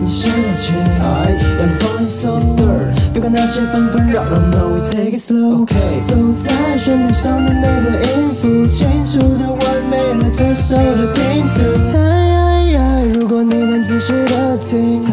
[0.00, 0.72] 你先来骑，
[1.58, 2.40] 让你放松。
[3.12, 5.66] 别管那些纷纷扰扰，No we take it slow。
[5.66, 11.54] 走在旋律上的每个音符，清楚的完美了这首的拼图。
[11.90, 15.12] 猜，如果你能仔细的听，猜，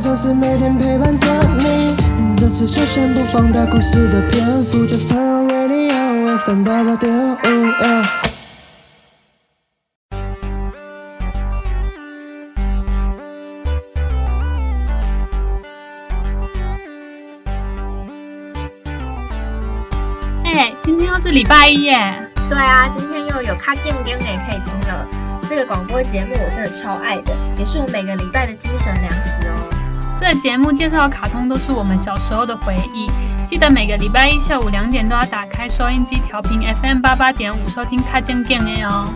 [0.00, 1.26] 总是每天陪伴着
[1.58, 1.94] 你。
[2.36, 8.23] 这次就先不放大故事的篇幅，Just turn on radio，FM 八八点五。
[21.34, 25.04] 礼拜一耶，对啊，今天又有卡健更也可以听了。
[25.48, 30.14] 这个广播节目我真的超爱的，也是我每个礼拜的精神粮食哦。
[30.16, 33.10] 这个节目介绍的卡通都是我们小时候的回忆，
[33.48, 39.12] 记得每个礼拜一下午两点都要打开收音机调频 FM 八八点五收听卡健更的哦。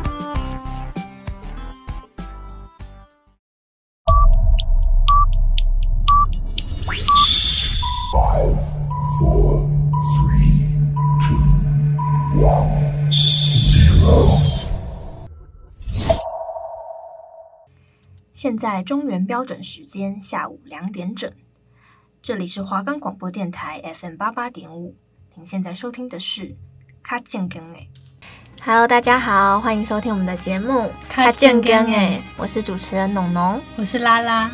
[18.38, 21.28] 现在中原标准时间下午两点整，
[22.22, 24.94] 这里是华冈广播电台 FM 八八点五。
[25.34, 26.54] 您现在收听的是
[27.02, 27.90] 卡健更诶。
[28.62, 32.22] Hello，大家好，欢迎收听我们的节目卡健更诶。
[32.36, 34.48] 我是主持人农农，我是拉拉。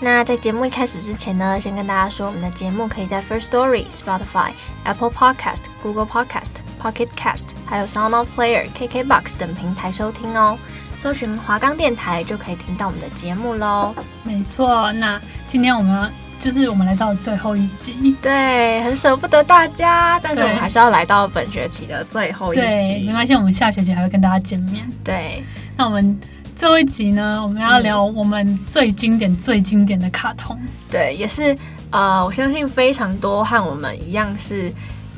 [0.00, 4.52] 那在节目一开始之前呢，先跟大家说，我们的节目可以在 First Story、Spotify、
[4.84, 10.58] Apple Podcast、Google Podcast、Pocket Cast，还有 Sound On Player、KKBox 等平台收听哦。
[11.06, 13.94] 搜寻华冈电台就可以听到我们的节目喽。
[14.24, 22.62] 没错，那今天我们就是我们来到最后一集，对，很舍不得大家，但是我们还是要来到本学期的最后一集。
[22.62, 24.84] 对，没关系，我们下学期还会跟大家见面。
[25.04, 25.44] 对，
[25.76, 26.18] 那我们
[26.56, 30.58] 最后一集呢，我们要聊我们最经典、嗯、最经典的卡通。
[30.90, 31.56] 对，也是
[31.92, 34.74] 呃，我相信非常多和我们一样是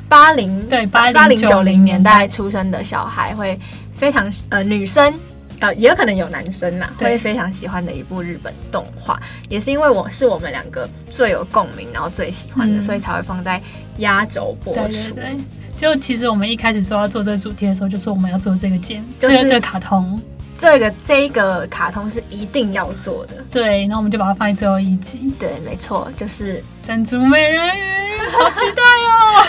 [0.07, 3.59] 八零对八零九零年代出生的小孩会
[3.91, 5.11] 非常呃女生。
[5.59, 13.61] 呃，也有可能有男生呐，会非常喜欢的一部日本动画，也是因为我是我们两个最有共鸣，然后最喜欢的，嗯、所以才会放在
[13.97, 14.81] 压轴播出。
[14.89, 15.37] 对对对，
[15.75, 20.21] 就其实我们一开始说要做这个主题的时候，就说我们要做这个节目，就是这个卡通，
[20.57, 23.43] 这个这一个卡通是一定要做的。
[23.51, 25.33] 对，然后我们就把它放在最后一集。
[25.37, 29.45] 对，没错，就是珍珠美人鱼，好期待哦！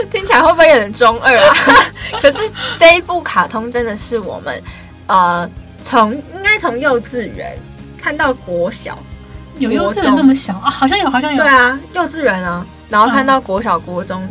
[0.10, 1.54] 听起来会不会有点中二啊？
[2.20, 2.38] 可是
[2.76, 4.60] 这一部卡通真的是我们。
[5.08, 5.50] 呃，
[5.82, 7.58] 从应该从幼稚园
[7.98, 8.98] 看到国小，
[9.58, 10.70] 有幼稚园这么小啊？
[10.70, 11.42] 好像有，好像有。
[11.42, 14.22] 对啊，幼稚园啊，然后看到国小、国中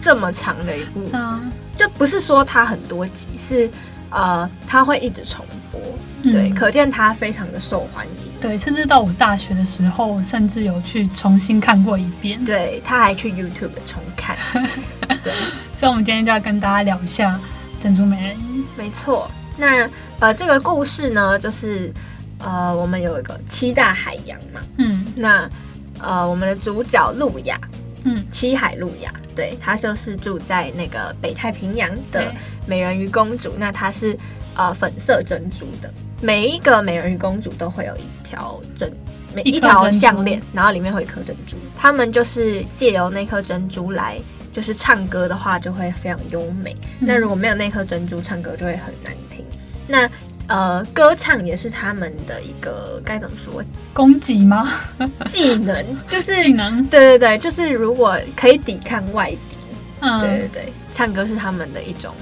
[0.00, 3.68] 这么长的一部，嗯，就不是说它很多集，是
[4.10, 5.80] 呃，它会一直重播，
[6.22, 8.32] 嗯、对，可见它非常的受欢迎。
[8.38, 12.44] 对，甚至到我大学的时候，甚至有去重新看过一遍。
[12.44, 14.36] 对，他还去 YouTube 重看。
[15.22, 15.32] 对，
[15.72, 17.40] 所以我们今天就要跟大家聊一下
[17.82, 18.60] 《珍珠美人鱼》。
[18.76, 19.28] 没错。
[19.56, 19.88] 那
[20.18, 21.92] 呃，这个故事呢，就是
[22.38, 25.48] 呃，我们有一个七大海洋嘛，嗯，那
[26.00, 27.60] 呃，我们的主角路亚，
[28.04, 32.32] 嗯，七海路亚，对，她就是住在那个北太平洋的
[32.66, 33.52] 美人鱼公主。
[33.58, 34.18] 那她是
[34.54, 38.90] 呃粉色珍珠的，每一个美人鱼公主都会有一条珍，
[39.34, 41.56] 每一条项链，然后里面会有一颗珍珠。
[41.76, 44.18] 他们就是借由那颗珍珠来。
[44.52, 49.25] 就是唱歌的话就会非常优美，那如果没有那颗珍珠，唱歌就会很难听。
[49.86, 50.10] 那
[50.48, 53.62] 呃，歌唱也是他们的一个该怎么说？
[53.92, 54.72] 攻击吗？
[55.24, 56.84] 技能 就是技能。
[56.86, 59.38] 对对对，就是如果可以抵抗外敌，
[60.00, 62.14] 嗯，对对对，唱歌是他们的一种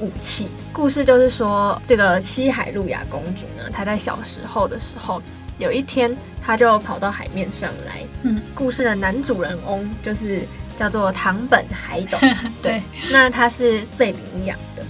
[0.00, 0.48] 武器。
[0.72, 5.20] 故事就是说，这个七海路亚公主呢，她在小时候的时候，
[5.58, 8.00] 有一天她就跑到海面上来。
[8.22, 10.46] 嗯，故事的男主人翁就是。
[10.76, 12.18] 叫做唐本海斗，
[12.60, 14.82] 对，那他是被领养的，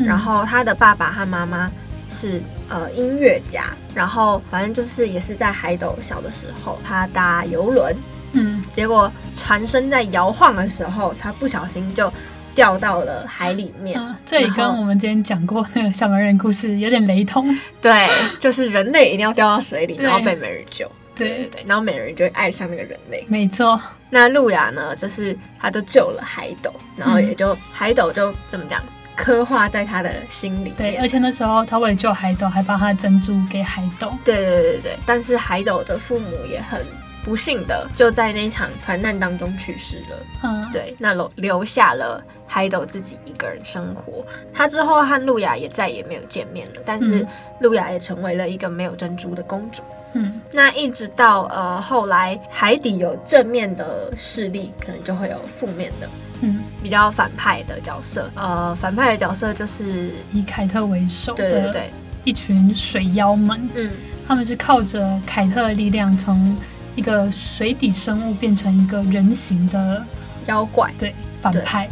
[0.00, 1.70] 嗯、然后他的爸爸和妈妈
[2.08, 7.94] 是呃音乐家，然后反正就是也是在海斗小的时候，他搭游轮，
[8.32, 12.12] 嗯，结果船身在摇晃的时候，他不小心就
[12.54, 13.96] 掉到了海里面。
[14.00, 17.46] 嗯、这里跟我们之前讲过那个小美人故事有点雷同，
[17.80, 18.08] 对，
[18.38, 20.84] 就是人类一定要掉到水里，然后被美人救。
[20.86, 20.90] 对。
[21.20, 23.22] 对对，然后美人鱼就会爱上那个人类。
[23.28, 28.82] 没错，那路亚呢，就是他都救了海斗，然后也就、嗯、海斗就怎么讲，
[29.22, 30.70] 刻画在他的心里。
[30.76, 34.12] 对，而且那时候他为了救海斗，还把他的珍珠给海斗。
[34.24, 36.84] 对对对对，但是海斗的父母也很
[37.22, 40.16] 不幸的就在那场团难当中去世了。
[40.42, 44.24] 嗯，对，那留留下了海斗自己一个人生活。
[44.54, 47.26] 他之后和路亚也再也没有见面了，但是
[47.60, 49.82] 路亚也成为了一个没有珍珠的公主。
[50.14, 56.08] 嗯，那一直到呃后来海底有正面的势力，可能就会有负面的。
[56.42, 61.92] 嗯，比较反派的角色，呃，反派的角色就是以凯特为首对对对，
[62.24, 63.68] 一群水妖们。
[63.74, 63.90] 嗯，
[64.26, 66.56] 他们是靠着凯特的力量，从
[66.96, 70.04] 一个水底生物变成一个人形的
[70.46, 70.92] 妖怪。
[70.98, 71.88] 对，反派。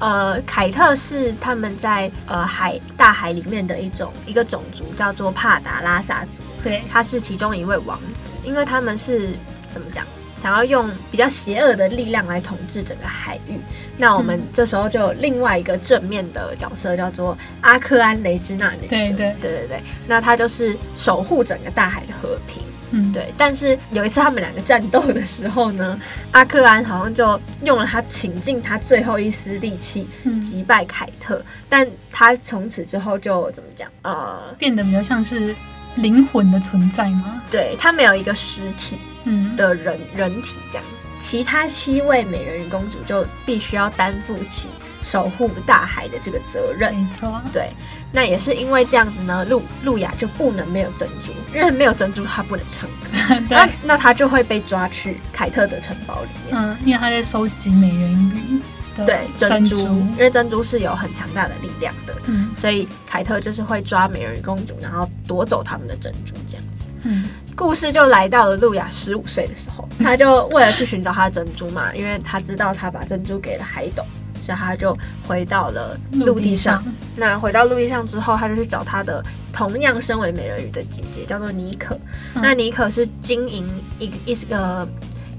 [0.00, 6.40] 呃，凯特是他们在呃海大海里面的一种一个种族，叫做帕达拉萨族。
[6.62, 9.36] 对，他是其中一位王子，因为他们是
[9.68, 10.06] 怎么讲？
[10.38, 13.58] 想要用比较邪恶的力量来统治整个海域，
[13.96, 18.88] 那我们这时候就有另外一个正面的角色，叫做阿克安雷之娜女神。
[18.88, 22.62] 对对对对对，那她就是守护整个大海的和平。
[22.90, 23.30] 嗯，对。
[23.36, 26.00] 但是有一次他们两个战斗的时候呢，
[26.30, 30.08] 阿克安好像就用了他倾尽他最后一丝力气
[30.40, 33.90] 击败凯特，嗯、但他从此之后就怎么讲？
[34.00, 35.54] 呃，变得比较像是
[35.96, 37.42] 灵魂的存在吗？
[37.50, 38.96] 对，他没有一个实体。
[39.28, 44.68] 嗯，的人人体这样子，其他七位美人鱼公主就必须要担负起
[45.04, 46.94] 守护大海的这个责任。
[46.94, 47.70] 没错，对，
[48.12, 56.56] 那也是因为这样子呢，路路亚就不能没有珍珠，因为没有珍珠她不能唱歌， 那那她就会被抓去凯特的城堡里面。
[56.56, 58.60] 嗯，因为她在收集美人鱼
[59.06, 62.14] 对珍珠，珍珠，因为珍珠是有很强大的力量的。
[62.26, 66.84] 嗯，所以凯特就是会抓美人鱼公主，然后夺走他们的珍珠这样子。
[67.04, 67.24] 嗯。
[67.58, 74.04] 故事就来到了路亚十五岁的时候，他就为了去寻找他的珍珠嘛，因为他知道他把珍珠给了海斗，
[74.40, 74.96] 所以他就
[75.26, 76.80] 回到了陆地上。
[77.16, 79.20] 那回到陆地上之后，他就去找他的
[79.52, 81.96] 同样身为美人鱼的姐姐，叫做妮可。
[82.36, 83.66] 嗯、那妮可是经营
[83.98, 84.88] 一一个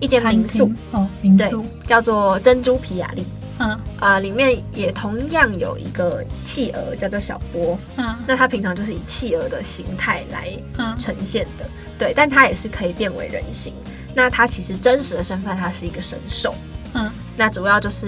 [0.02, 0.70] 一间民宿。
[0.92, 3.26] 哦，民宿，叫做珍珠皮亚利。
[3.60, 3.70] 嗯。
[3.98, 7.80] 啊、呃，里面也同样有一个企鹅，叫做小波。
[7.96, 10.50] 嗯，那它平常就是以企鹅的形态来
[10.98, 13.74] 呈现的，嗯、对，但它也是可以变为人形。
[14.16, 16.56] 那它其实真实的身份，它是一个神兽。
[16.96, 18.08] 嗯，那主要就是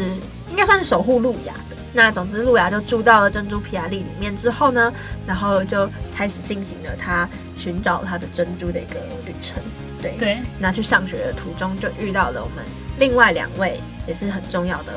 [0.49, 1.77] 应该算是守护路亚的。
[1.93, 4.91] 那总之，路亚就住到了珍珠皮亚利里面之后呢，
[5.27, 9.61] 然后就开始进行了他寻找他的珍珠的一个旅程。
[10.01, 12.65] 对对，那去上学的途中就遇到了我们
[12.97, 14.93] 另外两位也是很重要的。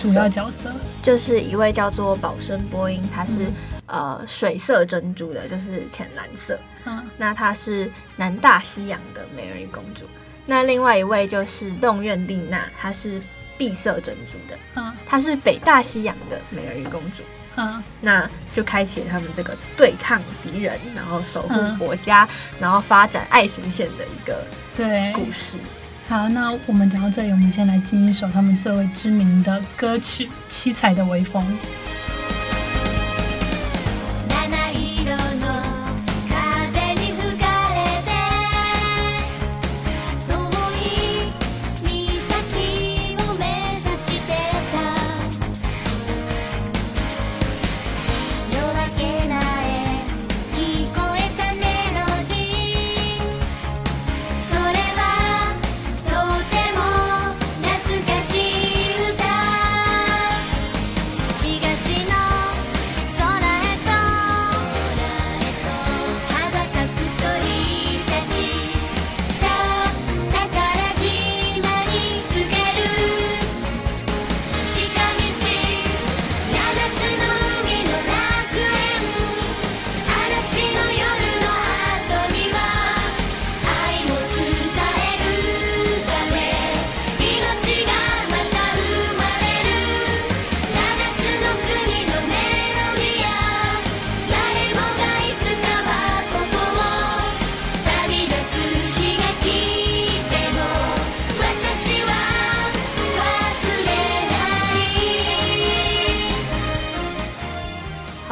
[0.00, 3.54] 主要角色就是一位叫做保生波音，他是、嗯、
[3.86, 6.58] 呃水色珍珠的，就是浅蓝色。
[6.84, 10.04] 嗯，那她是南大西洋的美人鱼公主。
[10.44, 13.20] 那另外一位就是洞院丽娜，她是
[13.58, 14.58] 碧色珍珠的。
[14.76, 17.22] 嗯，她是北大西洋的美人鱼公主。
[17.56, 24.44] 嗯，那就开启了他们这个对抗敌人，然后守护国家，嗯、然后发展爱情线的一个
[24.76, 25.56] 对故事。
[26.06, 31.42] 好，那我们讲到这里，我们先来听一首他们最为知名的歌曲《七彩的微风》。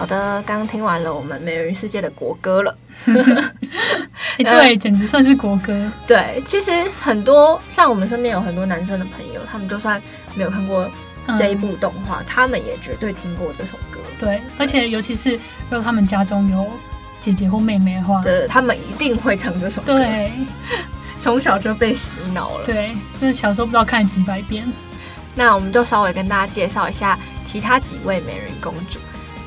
[0.04, 5.90] 好的，刚刚听完了我们美人鱼世界的国歌了，欸、 对，简直算是国歌。
[6.06, 6.70] 对，其实
[7.00, 9.98] 很多像我们身边有很多男生的朋友，他们就算
[10.34, 10.86] 没有看过
[11.38, 13.98] 这一部动画，嗯、他们也绝对听过这首歌。
[14.18, 16.66] 对，而且尤其是如果他们家中有
[17.18, 19.96] 姐姐或妹妹的话，对，他们一定会唱这首歌。
[19.96, 20.30] 对，
[21.18, 22.66] 从小就被洗脑了。
[22.66, 24.70] 对，真的小时候不知道看了几百遍。
[25.34, 28.98] 那我们就稍微跟大家介绍一下其他几位美人鱼公主。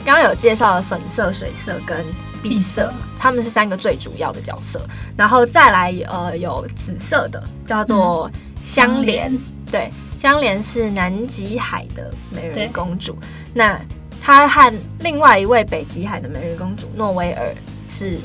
[0.08, 2.06] 刚刚有介绍了粉色、水色跟
[2.42, 4.88] 碧色，他们是三个最主要的角色。
[5.18, 8.32] 然后再来，呃，有紫色的叫做
[8.64, 13.18] 香莲，嗯、对，香莲是南极海的美人公主。
[13.54, 13.78] 那
[14.22, 17.54] 她和另外一位北极海的美人公主诺维尔
[17.86, 18.18] 是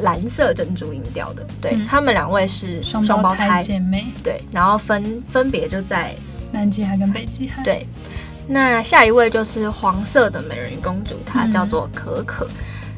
[0.00, 6.16] 蓝色珍珠银调的，对，他、嗯、们两位是双胞胎姐妹，对，然后分分别就在
[6.50, 7.86] 南极海跟北极海，对。
[8.48, 12.50] 那下一位就是黄色的美人鱼公主，她叫做可可，嗯、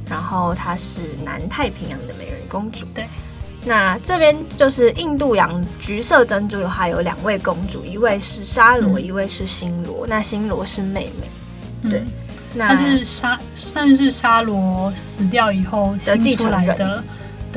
[0.08, 2.86] 然后她是南太平洋的美人鱼公主。
[2.94, 3.06] 对，
[3.64, 10.06] 那这边就是印度洋橘色珍珠的话，有两位公主，一位是沙罗，嗯、一位是星罗。
[10.06, 12.06] 那星罗是妹妹，对，嗯、
[12.54, 17.04] 那她是沙，算是沙罗死掉以后的继承人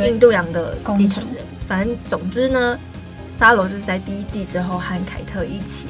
[0.05, 1.43] 印度洋的继承人。
[1.67, 2.77] 反正总之呢，
[3.31, 5.87] 沙罗就是在第一季之后和凯特一起。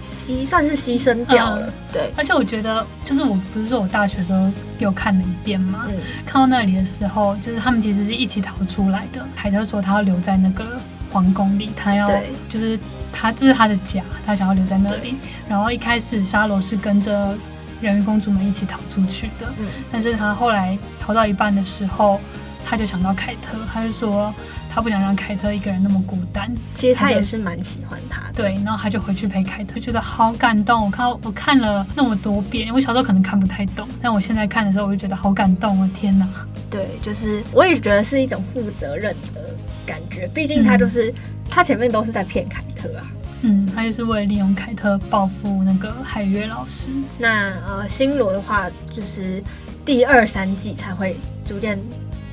[0.00, 2.12] 牺算是牺牲掉了，嗯、对。
[2.16, 9.24] 而且我觉得，就是我不是说我大学时候又看了一遍嘛，嗯、看到那里的时候，就是他们其实是一起逃出来的。
[9.36, 10.80] 海特说他要留在那个
[11.12, 12.06] 皇宫里，他要
[12.48, 12.78] 就是
[13.12, 15.16] 他这是他的家，他想要留在那里。
[15.48, 17.36] 然后一开始沙罗是跟着
[17.80, 22.20] 人鱼公主们一起逃出去的，嗯、但是他后来逃到一半的时候，
[22.64, 24.32] 他就想到凯特，他就说。
[24.72, 28.34] 他不想让凯特一个人那么孤单，其实他也是蛮喜欢他的。
[28.34, 30.84] 对，然后他就回去陪凯特，觉得好感动。
[30.84, 35.88] 我看我看了那么多遍，我小时候可能看不太懂，但我现在看的时候，我就觉得好感动我！
[35.92, 36.24] 天哪，
[36.70, 39.40] 对，就是我也觉得是一种负责任的
[39.84, 40.28] 感觉。
[40.28, 41.14] 毕竟他就是、嗯、
[41.48, 43.10] 他前面都是在骗凯特啊，
[43.42, 46.90] 嗯，他就是为了利用凯特报复那个海月老师。
[47.18, 49.42] 那呃，星罗的话，就是
[49.84, 51.76] 第二三季才会逐渐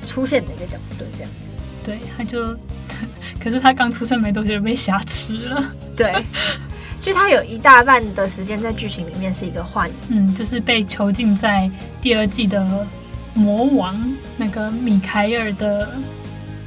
[0.08, 1.30] 出现的一个角色，这样。
[1.84, 2.46] 对，他就，
[3.40, 5.72] 可是他刚出生没多久就被挟持了。
[5.96, 6.12] 对，
[6.98, 11.70] 其实他有一大半的时间在剧情里面是一个幻影，嗯，就是被囚禁在
[12.02, 12.86] 第二季的
[13.34, 13.94] 魔王
[14.36, 15.88] 那个米凯尔的，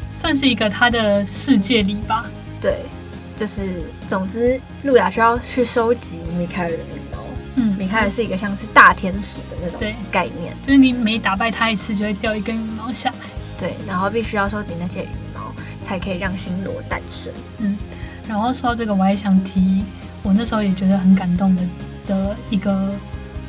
[0.09, 2.25] 算是一个他的世界里吧。
[2.61, 2.85] 对，
[3.35, 6.77] 就是总之，路亚需要去收集米凯尔的。
[7.55, 9.79] 嗯，米开尔是一个像是大天使的那种
[10.09, 13.15] 概念，就是你每打败他一次，就会掉一根羽毛下来。
[13.59, 17.31] 对，然后必须要收集那些羽毛，才可以让星罗诞生。
[17.59, 17.77] 嗯，
[18.27, 19.83] 然后说到这个，我还想提，
[20.23, 21.63] 我那时候也觉得很感动的
[22.07, 22.93] 的一个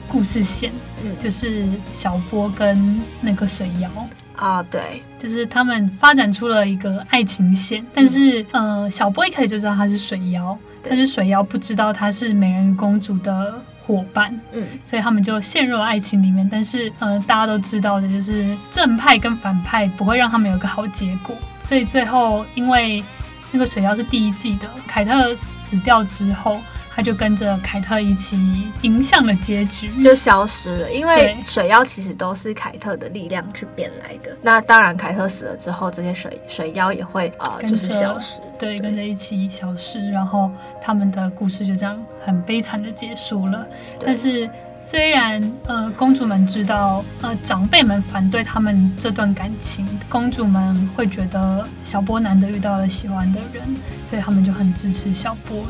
[0.08, 0.72] 故事线，
[1.04, 3.88] 嗯，就是小波跟那个水妖
[4.34, 13.62] 啊，对，就是他们发展出了一个爱情线，但是，嗯、呃，小波一开始就知道他是水妖，但是水妖不知道他是美人鱼公主的。
[13.84, 16.48] 伙伴，嗯，所以他们就陷入了爱情里面。
[16.48, 21.36] 但是，呃，大家都知道的就是正派跟反派不会让他们有个好结果。
[21.60, 23.02] 所以最后，因为
[23.50, 26.60] 那个水妖是第一季的，凯特死掉之后。
[26.94, 28.36] 他就跟着凯特一起
[28.82, 30.92] 影响了结局，就消失了。
[30.92, 34.36] 因为水妖其实都是凯特的力量去变来的。
[34.42, 40.10] 那当然，凯特死了之后，这些水水妖也会啊，呃、就是消失，对，跟着一起消失。
[40.10, 43.66] 然后他们的故事就这样很悲惨的结束了。
[43.98, 53.64] 但是虽然呃，公主们知道呃，长辈们反对他们这段感情，公主们会觉得小波难得遇到了喜欢的人，
[54.04, 55.64] 所以他们就很支持小波。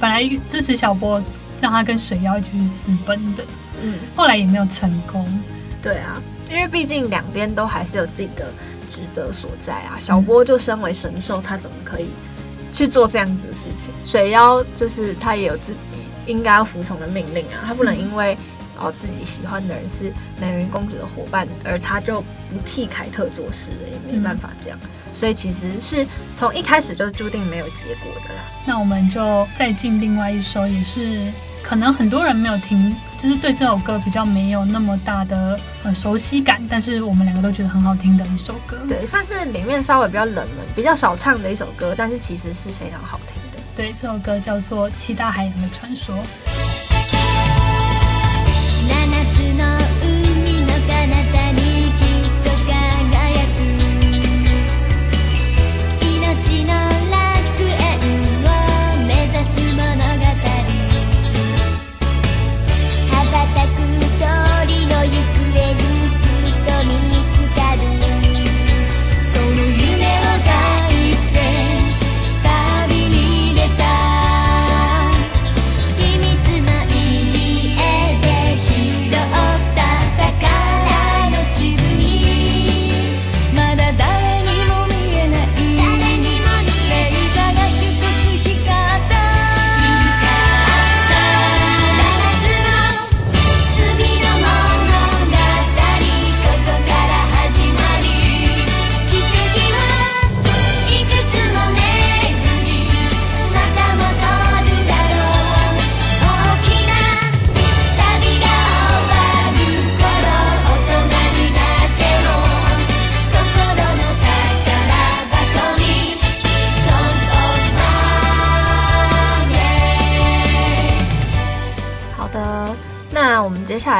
[0.00, 1.22] 本来支持小波，
[1.60, 3.44] 让他跟水妖一起去私奔的，
[3.82, 5.26] 嗯，后来也没有成功。
[5.82, 8.52] 对啊，因为毕竟两边都还是有自己的
[8.88, 9.96] 职责所在啊。
[10.00, 12.08] 小波就身为神兽，他怎么可以
[12.72, 13.90] 去做这样子的事情？
[14.04, 15.94] 水妖就是他也有自己
[16.26, 18.36] 应该要服从的命令啊，他不能因为
[18.78, 24.78] 哦自己喜欢的人是美人鱼公主的伙伴，而他就不替凯特做事了，也没办法这样。
[24.82, 28.42] 嗯所以其实是从一开始就注定没有结果的啦。
[28.66, 38.76] 那我们就再进另外一首，也是可能很多人没有听，就是对这首歌比较没有那么大的呃熟悉感，但是我们两个都觉得很好听的一首歌。
[38.86, 43.62] 对，算是里面稍微比较冷门、比较少唱的一首歌，但是其实是非常好听的。
[43.74, 46.14] 对，这首歌叫做《七大海洋的传说》。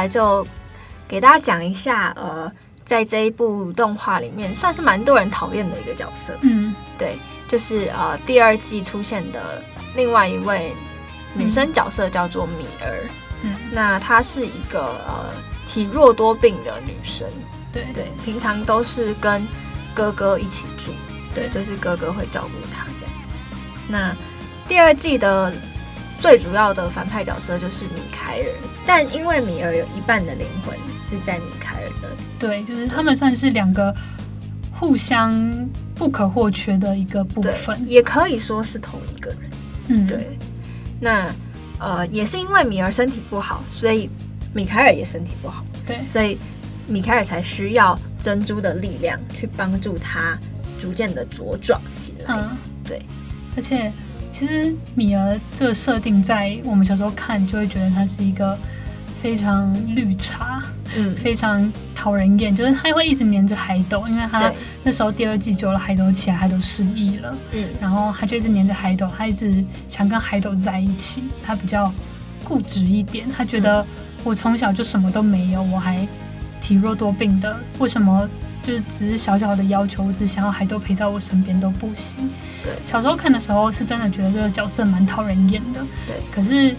[0.07, 0.47] 来就
[1.07, 2.49] 给大家讲一下，呃，
[2.85, 6.33] 在这一部动画里面，算是蛮多人讨厌的一个角色。
[6.41, 7.17] 嗯，对，
[7.49, 9.61] 就是呃，第二季出现的
[9.95, 10.73] 另外一位
[11.33, 13.09] 女生角色叫做米儿。
[13.43, 15.33] 嗯，那她是一个呃
[15.67, 17.27] 体弱多病的女生。
[17.71, 19.45] 对对，平常都是跟
[19.93, 20.91] 哥哥一起住。
[21.35, 23.35] 对，就是哥哥会照顾她这样子。
[23.87, 24.15] 那
[24.67, 25.53] 第二季的。
[26.19, 28.45] 最主要的反派角色就是米凯尔，
[28.85, 32.09] 但因为米儿有一半的灵魂是在米凯尔的，
[32.39, 33.95] 对，就是他们算是两个
[34.73, 35.39] 互相
[35.93, 39.39] 不可或缺的一个部分，也可以说是同一个人。
[39.89, 40.37] 嗯，对。
[40.99, 41.31] 那
[41.79, 44.09] 呃，也是因为米儿身体不好，所以
[44.53, 46.37] 米凯尔也身体不好，对，所以
[46.87, 50.37] 米凯尔才需要珍珠的力量去帮助他
[50.79, 52.35] 逐渐的茁壮起来。
[52.35, 53.01] 嗯，对，
[53.55, 53.93] 而且。
[54.29, 58.57] 其实米儿这个设定，在我们小时候看，就会觉得她是一个
[59.15, 60.61] 非常绿茶，
[60.95, 62.55] 嗯，非常讨人厌。
[62.55, 64.51] 就是她会一直黏着海斗，因为她
[64.83, 71.23] 那时候第二季救了海斗起来，海斗失忆了，嗯，然后她就一直黏着海斗，她一直想跟海斗在一起。
[71.43, 71.91] 她比较
[72.43, 73.85] 固执一点，她觉得
[74.23, 76.07] 我从小就什么都没有，我还
[76.61, 78.29] 体弱多病的，为什么？
[78.67, 82.29] 就是只是小小的要求，我只想要海斗陪在我身边都不行。
[82.61, 85.79] 对，小时候看的时候是真的觉得这个角色蛮讨人厌的。
[86.05, 86.75] 对，可是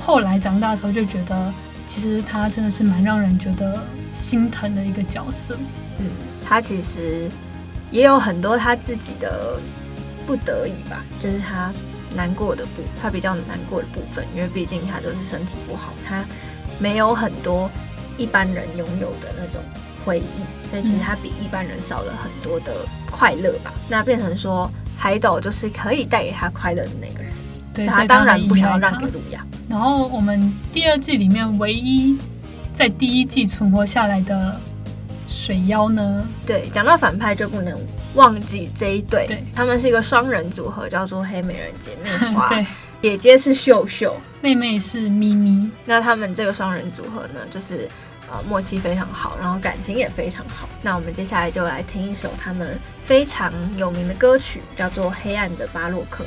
[0.00, 1.52] 后来长大的时候就觉得，
[1.88, 5.56] 其实他真的是蛮让人觉得心疼的一个角色。
[5.98, 6.06] 嗯，
[6.46, 7.28] 他其实
[7.90, 9.58] 也有很多他自己的
[10.24, 11.72] 不得已吧，就是他
[12.14, 16.24] 难过的部，他比较难过的部分，因为毕竟他就是身体不好，他
[16.78, 17.68] 没有很多
[18.16, 19.60] 一般人拥有的那种。
[20.04, 22.72] 回忆，所以其实他比一般人少了很多的
[23.10, 23.72] 快乐吧。
[23.74, 27.32] 嗯、那变成说，海斗就是可以带给他快乐的那个人，
[27.72, 29.44] 对，他当然不想要让给路亚。
[29.68, 32.18] 然后我们第二季里面唯一
[32.74, 34.60] 在第一季存活下来的
[35.26, 36.26] 水妖呢？
[36.44, 37.78] 对，讲到反派就不能
[38.14, 42.48] 忘记这一对，对他们是一个双人组合，叫做黑美人姐妹花。
[42.54, 42.66] 对，
[43.00, 45.70] 姐姐是秀秀，妹妹是咪咪。
[45.84, 47.88] 那他们这个双人组合呢，就是。
[48.30, 50.68] 呃，默契非常好，然后感情也非常好。
[50.82, 56.24] 那我们接下来就来听一首他们非常有名的歌曲，叫做《黑暗的巴洛克》。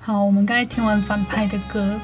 [0.00, 1.98] 好，我们刚才听完反派的歌。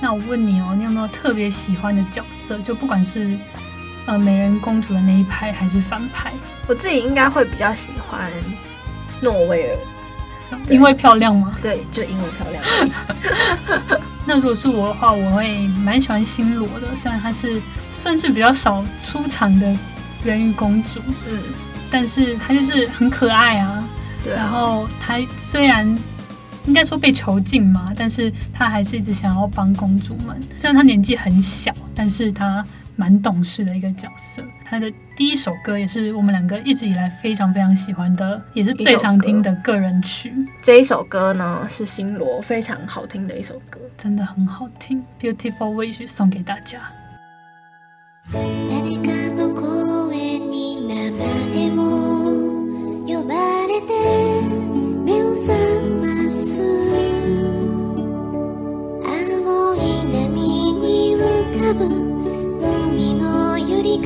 [0.00, 2.58] 那我问你哦，你有没有特别喜欢的角色？
[2.58, 3.36] 就不管是
[4.04, 6.32] 呃美人公主的那一派，还是反派？
[6.68, 8.30] 我自己应该会比较喜欢
[9.22, 9.78] 诺威尔，
[10.68, 11.56] 因为漂亮吗？
[11.62, 14.00] 对，就因为漂亮。
[14.26, 17.60] 那如果是我的话，我会蛮喜欢星罗的，虽然她是
[17.92, 19.74] 算是比较少出场的
[20.22, 21.38] 人鱼公主，嗯，
[21.90, 23.82] 但是她就是很可爱啊。
[24.22, 24.36] 对啊。
[24.36, 25.96] 然后她虽然。
[26.66, 30.40] 应该说被囚禁嘛，但是他还是一直想要帮公主们。
[30.56, 32.64] 虽然他年纪很小，但是他
[32.96, 34.42] 蛮懂事的一个角色。
[34.64, 40.32] 他的第一首歌也是我们两个一直以来非常非常喜欢的，也是最常听的个人曲。
[40.60, 45.02] 这一首歌呢，是新罗非常好听的一首歌，真的很好听。
[45.20, 46.80] Beautiful Wish 送给大家。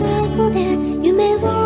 [0.00, 1.59] 覚悟で夢を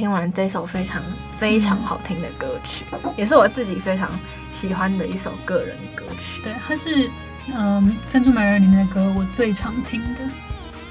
[0.00, 1.02] 听完这首非常
[1.38, 4.08] 非常好听的歌曲，嗯，也是我自己非常
[4.50, 6.40] 喜欢的一首个人歌曲。
[6.42, 7.10] 对，它是
[7.54, 10.20] 嗯《珍珠美人》里面的歌，我最常听的。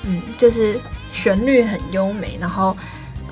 [0.04, 0.80] 嗯，就是
[1.12, 2.78] 旋律很优美，然后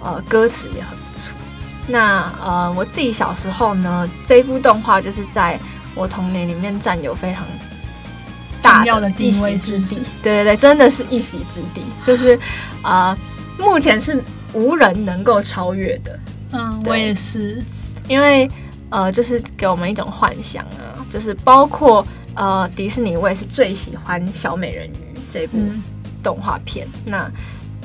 [0.01, 1.37] 呃歌词也很不错。
[1.85, 5.59] 那呃我自己小时候呢，这部动画就是在
[5.93, 7.45] 我童年里面占有非常
[8.63, 9.97] 大的地位之地。
[10.23, 12.35] 对对对，真的是一席之地，就是
[12.81, 13.15] 啊、
[13.59, 14.23] 呃，目前是
[14.57, 16.19] 无人能够超越的。
[16.51, 17.61] 嗯，我也是，
[18.07, 18.49] 因为
[18.89, 25.57] 呃，就是给我们一种幻想啊，就是包括呃迪士尼，我也是最喜欢小美人鱼这部
[26.23, 26.87] 动画片。
[27.05, 27.31] 嗯、那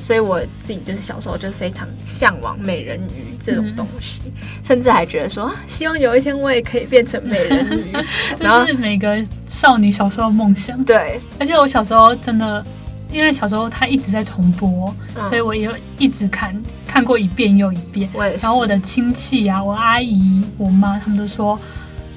[0.01, 4.33] 所以我自己就是小时候就非常向往美人鱼这种东西，嗯、
[4.65, 7.93] 甚至还觉得说，希望有一天我也可以变成美人鱼，
[8.39, 10.83] 然后是每个少女小时候的梦想。
[10.87, 12.65] 对，而且我小时候真的。
[13.12, 18.09] 因为小时候他一直在重播，嗯、所以我也一直看，看过一遍又一遍。
[18.40, 21.59] 然后我的亲戚啊，我阿姨、我妈他们都说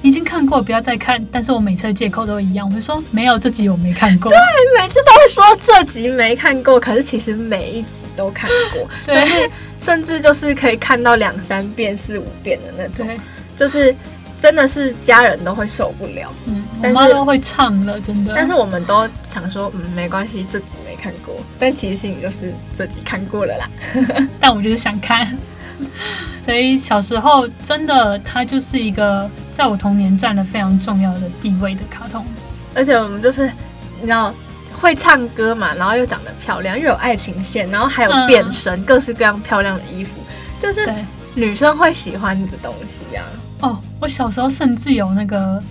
[0.02, 1.24] 已经看过，不要再看。
[1.30, 4.30] 但是我每次的借口都一样，我就说没有，这集我没看过。
[4.32, 4.38] 对，
[4.80, 13.06] 每次都会说这集没看过，可是其实每一集都看过， 对甚至甚至就是可以看到两三遍、四五遍的那种，
[13.54, 13.94] 就是。
[14.38, 18.34] 真的是家人都会受不了，嗯，我妈都会唱了，真的。
[18.36, 21.34] 但是我们都想说，嗯，没关系，这集没看过。
[21.58, 23.70] 但其实心里就是自己看过了啦。
[24.40, 25.36] 但我就是想看，
[26.44, 32.24] 所以小时候真的，它就是一个在我童年占了非常重要的地位的卡通。
[32.74, 33.50] 而且我们就是
[34.00, 34.34] 你知道
[34.72, 40.20] 会唱歌嘛，然后又长得漂亮，又有爱情线，然后还有变身，嗯、各式各样漂亮的衣服，
[40.60, 40.92] 就是
[41.34, 43.22] 女生会喜欢的东西呀、
[43.60, 43.68] 啊。
[43.68, 45.62] 哦，我小时候甚至有那个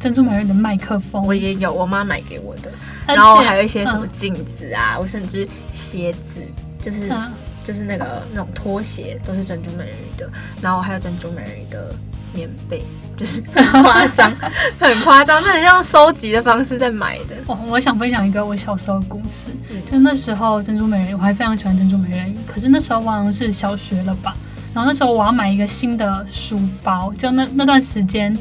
[0.00, 2.72] 珍珠美人鱼的麦克风，我也有，我妈买给我的。
[3.06, 6.40] 然后还有一些什么镜子啊，嗯、我甚至鞋子，
[6.80, 7.30] 就是、嗯、
[7.62, 10.28] 就是那个那种拖鞋，都是珍珠美人鱼的。
[10.62, 11.94] 然后还有珍珠美人鱼的
[12.32, 12.82] 棉被，
[13.14, 14.34] 就是 很夸张，
[14.78, 17.36] 很夸张，那很像收集的方式在买的。
[17.46, 24.34] 哦，我想分享一个我小时候的故事，嗯、就那时候珍珠美人鱼，我还非常喜欢珍珠美人鱼，可是那时候我好像是小学了吧。
[24.72, 28.34] 然后那时候我要买一个新的书包，就那那段时间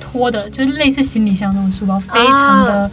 [0.00, 2.90] 拖的，就是类似行李箱那种书包，非常的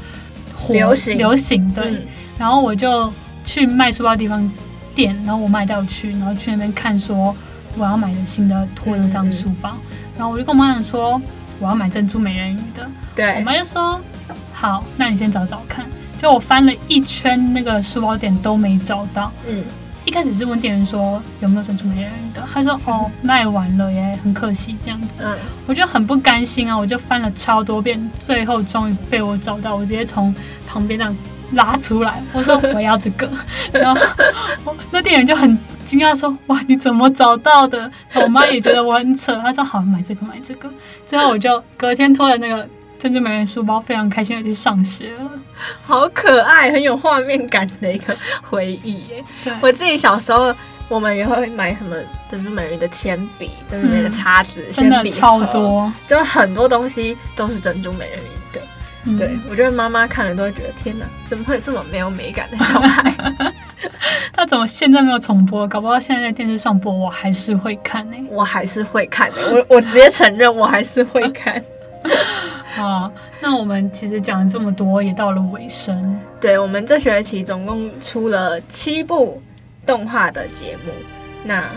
[0.55, 1.17] 火流行。
[1.17, 1.71] 流行。
[1.73, 2.01] 对，嗯、
[2.37, 3.11] 然后我就
[3.45, 4.51] 去卖书包的地方
[4.95, 7.35] 店，然后我妈带我去，然后去那边看说
[7.77, 11.21] 我要买的新的拖的这样书包，嗯、然后我就跟我妈讲说
[11.59, 13.99] 我要买珍珠美人鱼的，对，我妈就说
[14.51, 15.85] 好，那你先找找看。
[16.17, 19.63] 就我翻了一圈那个书包店都没找到，嗯。
[20.05, 25.23] 一开始是问店员说有没有珍珠美人鱼的，他说 哦卖完了耶，很可惜这样子。
[25.25, 25.35] 嗯，
[25.65, 30.33] 我就很不甘心啊，我就翻了超多遍，最后终于被我找到，我直接从
[30.67, 31.15] 旁边这样
[31.53, 33.29] 拉出来，我说我要这个，
[33.71, 34.01] 然后
[34.91, 37.89] 那店员就很惊讶说哇你怎么找到的？
[38.15, 40.69] 我妈也觉得我很扯，她说好买这个买这个，
[41.05, 42.67] 最后我就隔天拖了那个。
[42.99, 45.29] 珍珠美人书包非常开心的去上学了，
[45.85, 49.23] 好可爱，很有画面感的一个回忆耶。
[49.43, 50.53] 对我自己小时候，
[50.87, 51.95] 我们也会买什么
[52.29, 58.61] 珍珠美人鱼的铅笔、珍珠美人的叉子、嗯、铅笔，超多，就很多东西都是珍珠美人鱼的。
[59.05, 63.13] 嗯、对，我觉得妈妈看了都会觉得天哪，怎么会有这么没有美感的小孩？
[64.31, 65.67] 他怎么现在没有重播？
[65.67, 68.15] 搞不好现在在电视上播，我还是会看呢。
[68.29, 71.61] 我还是会看的，我我直接承认，我还是会看。
[72.75, 73.11] 好，
[73.43, 76.17] 那我们其实讲了这么多，也到了尾声。
[76.39, 79.41] 对，我们这学期总共出了七部
[79.85, 80.93] 动画的节目。
[81.43, 81.69] 那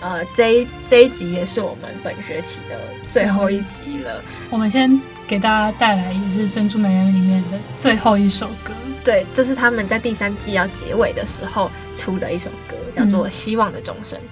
[0.00, 2.76] 呃，这一这一集也是我们本学期的
[3.08, 4.20] 最后一集了。
[4.50, 8.72] 我们先给大家带来也是《珍珠美人》里面的最后一首歌。
[9.04, 14.18] 对，这、就是他们在第三季要结尾的时候出的一首歌，叫做《希望的钟声》。
[14.22, 14.28] 嗯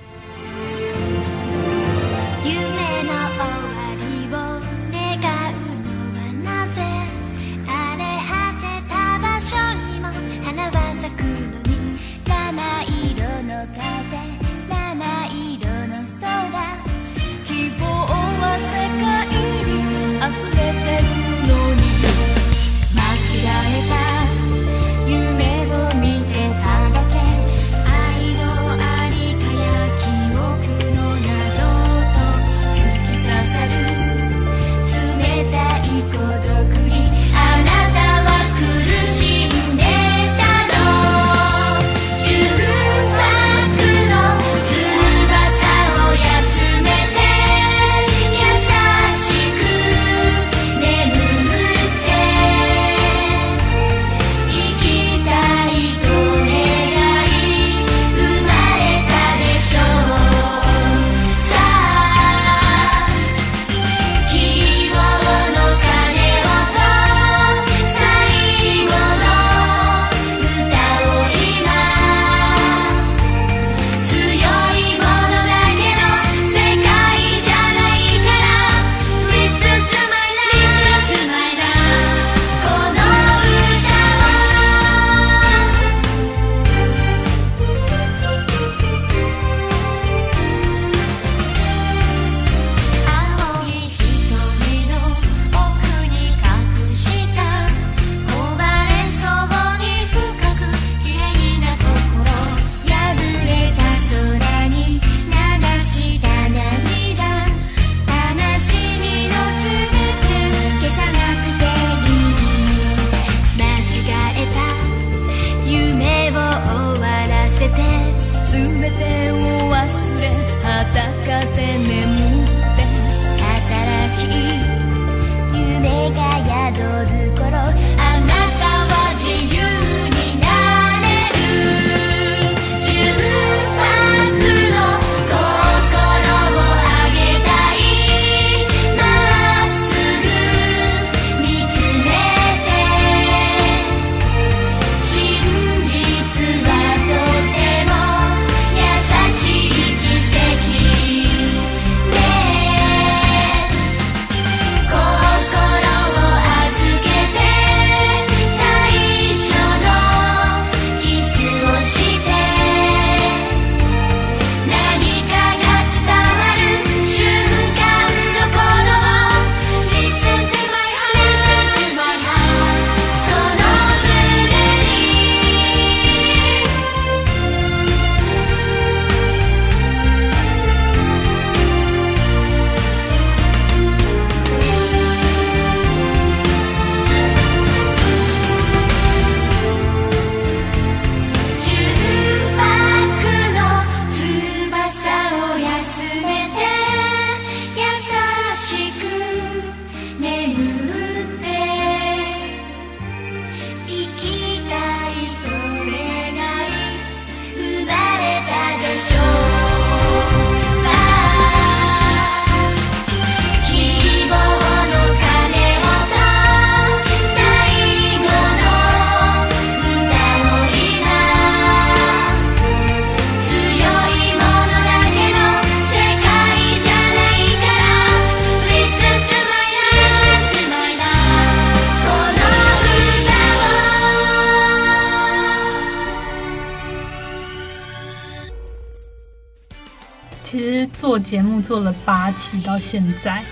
[241.22, 243.42] 节目做了八期到现在，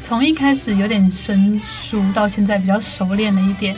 [0.00, 3.76] 从一开始有点生疏，到现在比较熟练了一点，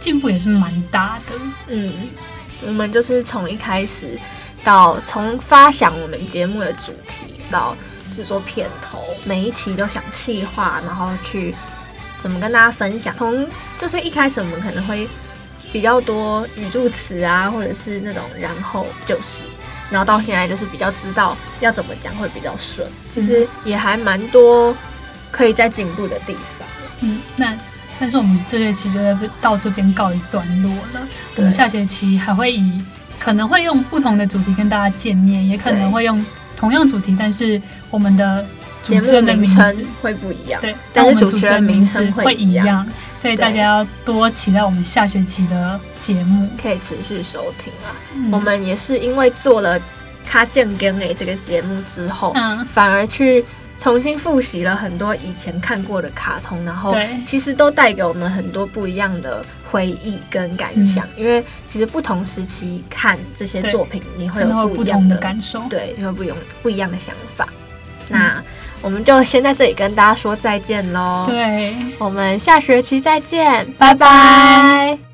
[0.00, 1.34] 进步也是蛮大的。
[1.68, 1.92] 嗯，
[2.66, 4.18] 我们就是从一开始
[4.64, 7.76] 到从发想我们节目的主题到
[8.12, 11.54] 制作片头，每一期都想细化，然后去
[12.20, 13.14] 怎么跟大家分享。
[13.16, 13.46] 从
[13.78, 15.08] 就是一开始我们可能会
[15.72, 19.44] 比较多语助词啊，或者是那种然后就是。
[19.90, 24.76] 然后到现在就是比较知道要怎么讲会比较顺，其实也还蛮多
[25.30, 26.66] 可以再进步的地方。
[27.00, 27.54] 嗯，那
[27.98, 31.06] 但是我们这学期就在到这边告一段落了。
[31.36, 32.84] 我们下学期还会以
[33.18, 36.24] 可能会用不同的主题跟大家见面，也可能会用
[36.56, 38.44] 同样主题，但是我们的
[38.82, 40.60] 主持人的名称会不一样。
[40.60, 42.86] 对，但是主持人名称会一样。
[43.26, 47.90] 所以大家要多期待我们下学期的节目，可以持续收听啊。
[48.14, 49.80] 嗯、我们也是因为做了
[50.24, 53.44] 《卡健跟 A》这个节目之后，嗯，反而去
[53.78, 61.04] 重新复习了很多以前看过的卡通，然后其实都带给我们很多不一样的回忆跟感想。
[61.16, 67.48] 嗯、因为其实不同时期看这些作品，你会有不一样的感受，对，你会不用不一样的想法。
[68.86, 68.90] 那。
[68.90, 71.24] 我们就先在这里跟大家说再见喽。
[71.26, 75.05] 对，我们下学期再见，拜拜。